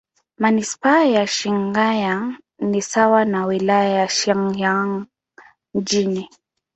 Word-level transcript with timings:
Manisipaa 0.39 1.03
ya 1.03 1.27
Shinyanga 1.27 2.33
ni 2.59 2.81
sawa 2.81 3.25
na 3.25 3.45
Wilaya 3.45 3.89
ya 3.89 4.09
Shinyanga 4.09 5.05
Mjini. 5.73 6.29